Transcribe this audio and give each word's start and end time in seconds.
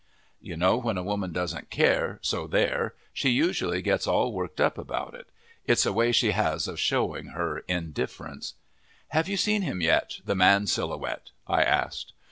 You 0.41 0.57
know, 0.57 0.77
when 0.77 0.97
a 0.97 1.03
woman 1.03 1.31
doesn't 1.31 1.69
care, 1.69 2.17
so 2.23 2.47
there, 2.47 2.95
she 3.13 3.29
usually 3.29 3.83
gets 3.83 4.07
all 4.07 4.33
worked 4.33 4.59
up 4.59 4.79
about 4.79 5.13
it. 5.13 5.27
It's 5.67 5.85
a 5.85 5.93
way 5.93 6.11
she 6.11 6.31
has 6.31 6.67
of 6.67 6.79
showing 6.79 7.27
her 7.37 7.59
indifference. 7.67 8.55
"Have 9.09 9.29
you 9.29 9.37
seen 9.37 9.61
him 9.61 9.79
yet 9.79 10.19
the 10.25 10.33
Man 10.33 10.65
Silhouette?" 10.65 11.29
I 11.45 11.61
asked. 11.61 12.13